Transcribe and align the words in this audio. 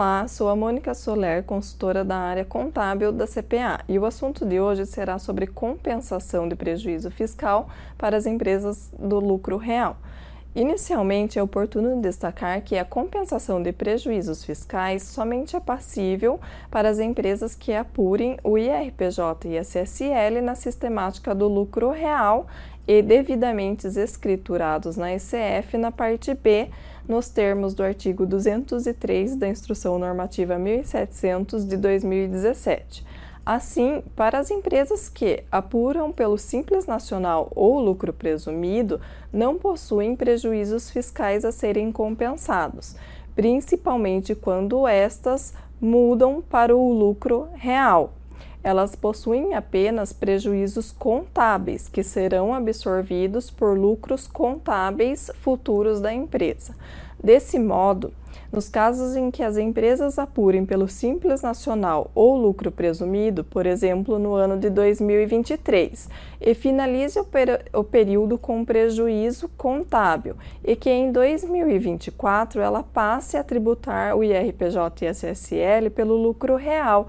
Olá, 0.00 0.26
sou 0.26 0.48
a 0.48 0.56
Mônica 0.56 0.94
Soler, 0.94 1.44
consultora 1.44 2.02
da 2.02 2.16
área 2.16 2.42
contábil 2.42 3.12
da 3.12 3.26
CPA, 3.26 3.84
e 3.86 3.98
o 3.98 4.06
assunto 4.06 4.46
de 4.46 4.58
hoje 4.58 4.86
será 4.86 5.18
sobre 5.18 5.46
compensação 5.46 6.48
de 6.48 6.56
prejuízo 6.56 7.10
fiscal 7.10 7.68
para 7.98 8.16
as 8.16 8.24
empresas 8.24 8.90
do 8.98 9.20
lucro 9.20 9.58
real. 9.58 9.98
Inicialmente, 10.54 11.38
é 11.38 11.42
oportuno 11.42 12.00
destacar 12.00 12.62
que 12.62 12.78
a 12.78 12.84
compensação 12.84 13.62
de 13.62 13.72
prejuízos 13.72 14.42
fiscais 14.42 15.02
somente 15.02 15.54
é 15.54 15.60
passível 15.60 16.40
para 16.70 16.88
as 16.88 16.98
empresas 16.98 17.54
que 17.54 17.74
apurem 17.74 18.38
o 18.42 18.56
IRPJ 18.56 19.50
e 19.50 19.58
a 19.58 19.62
CSL 19.62 20.40
na 20.40 20.54
sistemática 20.54 21.34
do 21.34 21.46
lucro 21.46 21.90
real 21.90 22.46
e 22.90 23.02
devidamente 23.02 23.86
escriturados 23.86 24.96
na 24.96 25.12
ECF 25.14 25.78
na 25.78 25.92
parte 25.92 26.34
B 26.34 26.70
nos 27.08 27.28
termos 27.28 27.72
do 27.72 27.84
artigo 27.84 28.26
203 28.26 29.36
da 29.36 29.46
Instrução 29.46 29.96
Normativa 29.96 30.58
1700 30.58 31.64
de 31.68 31.76
2017. 31.76 33.06
Assim, 33.46 34.02
para 34.16 34.40
as 34.40 34.50
empresas 34.50 35.08
que 35.08 35.44
apuram 35.52 36.10
pelo 36.10 36.36
Simples 36.36 36.84
Nacional 36.84 37.52
ou 37.54 37.78
lucro 37.78 38.12
presumido, 38.12 39.00
não 39.32 39.56
possuem 39.56 40.16
prejuízos 40.16 40.90
fiscais 40.90 41.44
a 41.44 41.52
serem 41.52 41.92
compensados, 41.92 42.96
principalmente 43.36 44.34
quando 44.34 44.88
estas 44.88 45.54
mudam 45.80 46.42
para 46.42 46.76
o 46.76 46.92
lucro 46.92 47.46
real. 47.54 48.14
Elas 48.62 48.94
possuem 48.94 49.54
apenas 49.54 50.12
prejuízos 50.12 50.92
contábeis, 50.92 51.88
que 51.88 52.02
serão 52.02 52.52
absorvidos 52.52 53.50
por 53.50 53.78
lucros 53.78 54.26
contábeis 54.26 55.30
futuros 55.40 56.00
da 56.00 56.12
empresa. 56.12 56.74
Desse 57.22 57.58
modo, 57.58 58.12
nos 58.52 58.68
casos 58.68 59.14
em 59.14 59.30
que 59.30 59.42
as 59.42 59.56
empresas 59.56 60.18
apurem 60.18 60.66
pelo 60.66 60.88
Simples 60.88 61.42
Nacional 61.42 62.10
ou 62.14 62.36
lucro 62.36 62.72
presumido, 62.72 63.44
por 63.44 63.64
exemplo, 63.64 64.18
no 64.18 64.34
ano 64.34 64.58
de 64.58 64.68
2023, 64.68 66.08
e 66.40 66.54
finalize 66.54 67.18
o, 67.20 67.24
per 67.24 67.64
o 67.72 67.84
período 67.84 68.36
com 68.36 68.64
prejuízo 68.64 69.48
contábil 69.56 70.34
e 70.64 70.74
que 70.74 70.90
em 70.90 71.12
2024 71.12 72.60
ela 72.60 72.82
passe 72.82 73.36
a 73.36 73.44
tributar 73.44 74.16
o 74.16 74.24
IRPJ 74.24 75.04
e 75.04 75.06
a 75.06 75.12
CSL 75.12 75.90
pelo 75.90 76.16
lucro 76.16 76.56
real, 76.56 77.06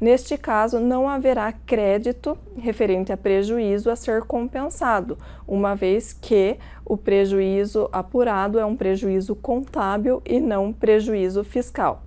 Neste 0.00 0.38
caso, 0.38 0.80
não 0.80 1.06
haverá 1.06 1.52
crédito 1.52 2.38
referente 2.56 3.12
a 3.12 3.18
prejuízo 3.18 3.90
a 3.90 3.96
ser 3.96 4.22
compensado, 4.22 5.18
uma 5.46 5.76
vez 5.76 6.14
que 6.14 6.56
o 6.86 6.96
prejuízo 6.96 7.86
apurado 7.92 8.58
é 8.58 8.64
um 8.64 8.74
prejuízo 8.74 9.36
contábil 9.36 10.22
e 10.24 10.40
não 10.40 10.72
prejuízo 10.72 11.44
fiscal. 11.44 12.02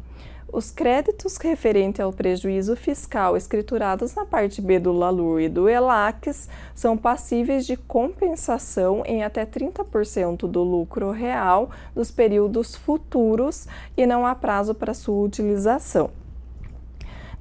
Os 0.52 0.72
créditos 0.72 1.38
referentes 1.38 2.00
ao 2.00 2.12
prejuízo 2.12 2.76
fiscal 2.76 3.38
escriturados 3.38 4.16
na 4.16 4.26
parte 4.26 4.60
B 4.60 4.80
do 4.80 4.92
LALUR 4.92 5.42
e 5.42 5.50
do 5.50 5.70
ELACS 5.70 6.50
são 6.74 6.98
passíveis 6.98 7.66
de 7.66 7.78
compensação 7.78 9.04
em 9.06 9.24
até 9.24 9.46
30% 9.46 10.48
do 10.48 10.64
lucro 10.64 11.12
real 11.12 11.70
dos 11.94 12.10
períodos 12.10 12.76
futuros 12.76 13.68
e 13.96 14.06
não 14.08 14.26
há 14.26 14.34
prazo 14.34 14.74
para 14.74 14.96
sua 14.96 15.24
utilização. 15.24 16.23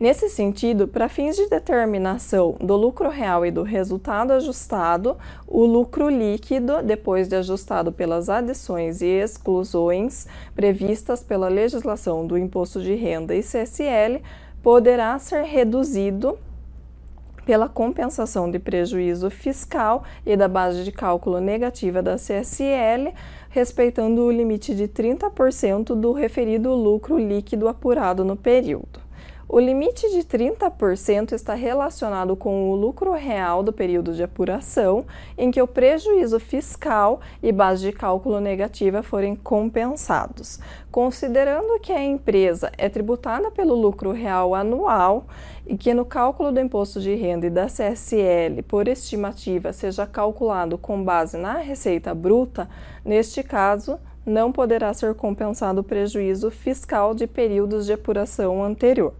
Nesse 0.03 0.29
sentido, 0.29 0.89
para 0.89 1.09
fins 1.09 1.37
de 1.37 1.49
determinação 1.49 2.57
do 2.59 2.75
lucro 2.75 3.09
real 3.09 3.47
e 3.47 3.53
do 3.53 3.63
resultado 3.63 4.33
ajustado, 4.33 5.17
o 5.47 5.65
lucro 5.65 6.09
líquido, 6.09 6.83
depois 6.83 7.29
de 7.29 7.37
ajustado 7.37 7.93
pelas 7.93 8.29
adições 8.29 9.01
e 9.01 9.07
exclusões 9.07 10.27
previstas 10.57 11.23
pela 11.23 11.47
legislação 11.47 12.27
do 12.27 12.37
Imposto 12.37 12.83
de 12.83 12.97
Renda 12.97 13.33
e 13.33 13.45
CSL, 13.45 14.21
poderá 14.61 15.17
ser 15.21 15.45
reduzido 15.45 16.37
pela 17.47 17.69
compensação 17.69 18.51
de 18.51 18.59
prejuízo 18.59 19.31
fiscal 19.31 20.03
e 20.27 20.37
da 20.37 20.49
base 20.49 20.83
de 20.83 20.91
cálculo 20.91 21.41
negativa 21.41 22.03
da 22.03 22.17
CSL, 22.17 23.15
respeitando 23.49 24.23
o 24.23 24.33
limite 24.33 24.75
de 24.75 24.89
30% 24.89 25.95
do 25.95 26.11
referido 26.11 26.75
lucro 26.75 27.17
líquido 27.17 27.69
apurado 27.69 28.25
no 28.25 28.35
período. 28.35 29.02
O 29.55 29.61
limite 29.61 30.09
de 30.09 30.21
30% 30.25 31.33
está 31.33 31.53
relacionado 31.53 32.35
com 32.35 32.71
o 32.71 32.75
lucro 32.75 33.13
real 33.13 33.63
do 33.63 33.71
período 33.71 34.15
de 34.15 34.23
apuração, 34.23 35.05
em 35.37 35.51
que 35.51 35.61
o 35.61 35.67
prejuízo 35.67 36.41
fiscal 36.41 37.21
e 37.43 37.53
base 37.53 37.83
de 37.83 37.93
cálculo 37.93 38.41
negativa 38.41 39.03
forem 39.03 39.37
compensados. 39.37 40.59
Considerando 40.91 41.79
que 41.81 41.93
a 41.93 42.03
empresa 42.03 42.73
é 42.79 42.89
tributada 42.89 43.51
pelo 43.51 43.75
lucro 43.75 44.11
real 44.11 44.55
anual 44.55 45.27
e 45.67 45.77
que 45.77 45.93
no 45.93 46.07
cálculo 46.07 46.51
do 46.51 46.59
imposto 46.59 46.99
de 46.99 47.15
renda 47.15 47.47
e 47.47 47.51
da 47.51 47.67
CSL, 47.67 48.63
por 48.67 48.89
estimativa, 48.89 49.71
seja 49.71 50.07
calculado 50.07 50.79
com 50.79 51.05
base 51.05 51.37
na 51.37 51.59
receita 51.59 52.15
bruta, 52.15 52.71
neste 53.05 53.43
caso, 53.43 53.99
não 54.25 54.53
poderá 54.53 54.93
ser 54.95 55.15
compensado 55.15 55.81
o 55.81 55.85
prejuízo 55.85 56.51
fiscal 56.51 57.15
de 57.15 57.27
períodos 57.27 57.87
de 57.87 57.93
apuração 57.93 58.63
anterior. 58.63 59.15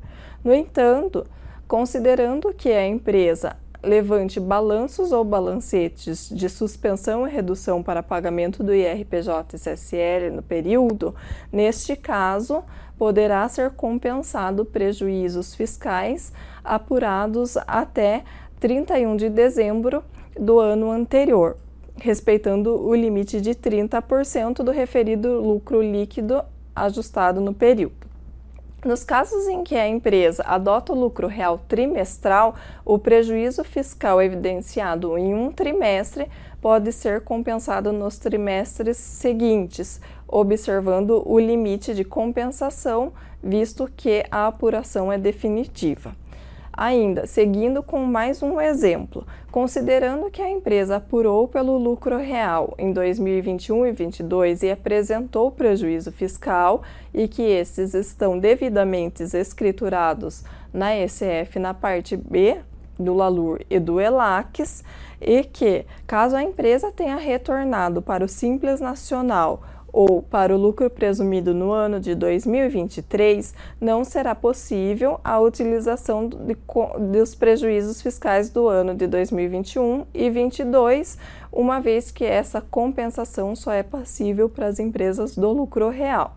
No 0.45 0.55
entanto, 0.55 1.27
considerando 1.67 2.53
que 2.53 2.71
a 2.71 2.87
empresa 2.87 3.57
levante 3.83 4.39
balanços 4.39 5.11
ou 5.11 5.25
balancetes 5.25 6.29
de 6.29 6.49
suspensão 6.49 7.27
e 7.27 7.31
redução 7.31 7.83
para 7.83 8.03
pagamento 8.03 8.63
do 8.63 8.73
IRPJ 8.73 9.57
e 9.57 9.59
CSL 9.59 10.31
no 10.31 10.43
período, 10.43 11.15
neste 11.51 11.97
caso, 11.97 12.63
poderá 12.97 13.49
ser 13.49 13.71
compensado 13.71 14.65
prejuízos 14.65 15.55
fiscais 15.55 16.33
apurados 16.63 17.57
até 17.67 18.23
31 18.61 19.17
de 19.17 19.29
dezembro 19.29 20.05
do 20.39 20.61
ano 20.61 20.91
anterior, 20.91 21.57
respeitando 21.97 22.75
o 22.81 22.95
limite 22.95 23.41
de 23.41 23.55
30% 23.55 24.63
do 24.63 24.71
referido 24.71 25.41
lucro 25.41 25.83
líquido 25.83 26.43
ajustado 26.75 27.41
no 27.41 27.53
período. 27.53 28.03
Nos 28.85 29.05
casos 29.05 29.47
em 29.47 29.63
que 29.63 29.77
a 29.77 29.87
empresa 29.87 30.43
adota 30.45 30.93
o 30.93 30.99
lucro 30.99 31.29
real 31.29 31.57
trimestral, 31.69 32.57
o 32.85 32.99
prejuízo 32.99 33.63
fiscal 33.63 34.21
evidenciado 34.21 35.17
em 35.17 35.33
um 35.33 35.53
trimestre 35.53 36.29
pode 36.61 36.91
ser 36.91 37.21
compensado 37.21 37.93
nos 37.93 38.19
trimestres 38.19 38.97
seguintes, 38.97 40.01
observando 40.27 41.23
o 41.25 41.39
limite 41.39 41.95
de 41.95 42.05
compensação, 42.05 43.13
visto 43.41 43.89
que 43.97 44.25
a 44.31 44.49
apuração 44.49 45.13
é 45.13 45.19
definitiva. 45.19 46.17
Ainda, 46.75 47.27
seguindo 47.27 47.83
com 47.83 47.99
mais 48.05 48.43
um 48.43 48.59
exemplo, 48.59 49.27
considerando 49.51 50.31
que 50.31 50.41
a 50.41 50.49
empresa 50.49 50.97
apurou 50.97 51.47
pelo 51.47 51.77
lucro 51.77 52.17
real 52.17 52.75
em 52.79 52.93
2021 52.93 53.87
e 53.87 53.93
2022 53.93 54.63
e 54.63 54.71
apresentou 54.71 55.51
prejuízo 55.51 56.11
fiscal 56.11 56.83
e 57.13 57.29
que 57.29 57.43
esses 57.43 57.93
estão 57.93 58.39
devidamente 58.39 59.23
escriturados 59.23 60.45
na 60.73 60.97
ECF 60.97 61.59
na 61.59 61.75
parte 61.75 62.17
B 62.17 62.59
do 62.99 63.13
LALUR 63.13 63.61
e 63.69 63.79
do 63.79 64.01
ELACS, 64.01 64.83
e 65.21 65.45
que, 65.45 65.85
caso 66.07 66.37
a 66.37 66.43
empresa 66.43 66.91
tenha 66.91 67.17
retornado 67.17 68.01
para 68.01 68.25
o 68.25 68.29
Simples 68.29 68.81
Nacional 68.81 69.63
ou 69.93 70.23
para 70.23 70.55
o 70.55 70.59
lucro 70.59 70.89
presumido 70.89 71.53
no 71.53 71.71
ano 71.71 72.01
de 72.01 72.15
2023, 72.15 73.55
não 73.81 74.05
será 74.05 74.35
possível 74.35 75.21
a 75.23 75.39
utilização 75.39 76.29
de, 76.29 76.57
dos 77.13 77.35
prejuízos 77.35 78.01
fiscais 78.01 78.49
do 78.49 78.69
ano 78.69 78.95
de 78.95 79.07
2021 79.07 80.07
e 80.15 80.31
2022, 80.31 81.19
uma 81.53 81.81
vez 81.81 82.11
que 82.11 82.25
essa 82.25 82.61
compensação 82.61 83.55
só 83.55 83.73
é 83.73 83.83
passível 83.83 84.49
para 84.49 84.67
as 84.67 84.79
empresas 84.79 85.37
do 85.37 85.53
lucro 85.53 85.91
real. 85.91 86.37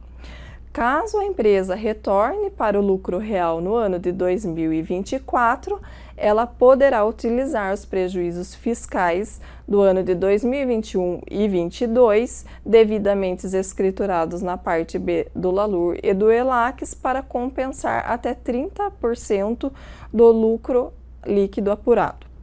Caso 0.76 1.18
a 1.20 1.24
empresa 1.24 1.74
retorne 1.74 2.50
para 2.50 2.78
o 2.78 2.86
lucro 2.86 3.18
real 3.18 3.62
no 3.62 3.76
ano 3.76 3.98
de 3.98 4.12
2024, 4.12 5.82
ela 6.18 6.46
poderá 6.46 7.06
utilizar 7.06 7.74
os 7.74 7.86
prejuízos 7.86 8.54
fiscais 8.54 9.40
do 9.66 9.80
ano 9.80 10.04
de 10.04 10.14
2021 10.14 11.22
e 11.32 11.48
2022, 11.48 12.46
devidamente 12.66 13.48
escriturados 13.48 14.42
na 14.42 14.58
parte 14.58 15.00
B 15.00 15.30
do 15.34 15.50
LALUR 15.50 15.98
e 16.04 16.14
do 16.14 16.30
ELACS, 16.30 16.94
para 16.94 17.22
compensar 17.22 18.12
até 18.12 18.36
30% 18.36 19.72
do 20.12 20.30
lucro 20.30 20.92
líquido 21.26 21.72
apurado. 21.72 22.35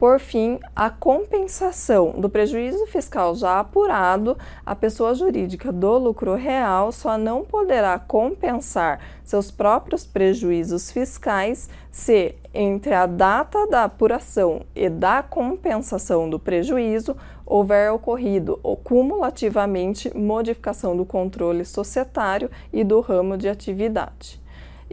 Por 0.00 0.18
fim, 0.18 0.58
a 0.74 0.88
compensação 0.88 2.12
do 2.12 2.30
prejuízo 2.30 2.86
fiscal 2.86 3.34
já 3.34 3.60
apurado, 3.60 4.34
a 4.64 4.74
pessoa 4.74 5.14
jurídica 5.14 5.70
do 5.70 5.98
lucro 5.98 6.34
real 6.36 6.90
só 6.90 7.18
não 7.18 7.44
poderá 7.44 7.98
compensar 7.98 8.98
seus 9.22 9.50
próprios 9.50 10.06
prejuízos 10.06 10.90
fiscais 10.90 11.68
se, 11.92 12.34
entre 12.54 12.94
a 12.94 13.04
data 13.04 13.66
da 13.66 13.84
apuração 13.84 14.62
e 14.74 14.88
da 14.88 15.22
compensação 15.22 16.30
do 16.30 16.38
prejuízo, 16.38 17.14
houver 17.44 17.92
ocorrido 17.92 18.58
ou 18.62 18.78
cumulativamente 18.78 20.16
modificação 20.16 20.96
do 20.96 21.04
controle 21.04 21.62
societário 21.62 22.50
e 22.72 22.82
do 22.82 23.00
ramo 23.00 23.36
de 23.36 23.50
atividade. 23.50 24.40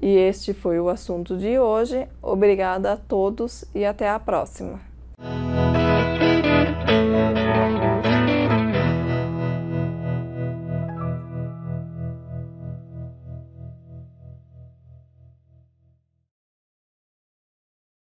E 0.02 0.18
este 0.18 0.54
foi 0.54 0.82
o 0.82 0.90
assunto 0.90 1.38
de 1.38 1.58
hoje. 1.58 2.06
Obrigada 2.22 2.92
a 2.92 2.98
todos 2.98 3.64
e 3.74 3.86
até 3.86 4.10
a 4.10 4.20
próxima. 4.20 4.87